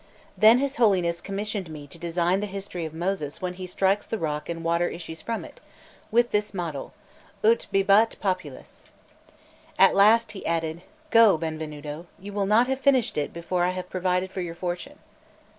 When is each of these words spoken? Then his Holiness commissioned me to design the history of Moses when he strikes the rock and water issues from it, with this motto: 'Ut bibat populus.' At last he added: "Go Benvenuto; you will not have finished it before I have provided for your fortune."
Then 0.35 0.57
his 0.57 0.77
Holiness 0.77 1.21
commissioned 1.21 1.69
me 1.69 1.85
to 1.85 1.99
design 1.99 2.39
the 2.39 2.47
history 2.47 2.85
of 2.85 2.93
Moses 2.95 3.39
when 3.39 3.53
he 3.53 3.67
strikes 3.67 4.07
the 4.07 4.17
rock 4.17 4.49
and 4.49 4.63
water 4.63 4.87
issues 4.89 5.21
from 5.21 5.45
it, 5.45 5.61
with 6.09 6.31
this 6.31 6.55
motto: 6.55 6.91
'Ut 7.43 7.67
bibat 7.71 8.15
populus.' 8.19 8.85
At 9.77 9.93
last 9.93 10.31
he 10.31 10.43
added: 10.43 10.81
"Go 11.11 11.37
Benvenuto; 11.37 12.07
you 12.19 12.33
will 12.33 12.47
not 12.47 12.65
have 12.65 12.79
finished 12.79 13.15
it 13.15 13.31
before 13.31 13.63
I 13.63 13.69
have 13.77 13.91
provided 13.91 14.31
for 14.31 14.41
your 14.41 14.55
fortune." 14.55 14.97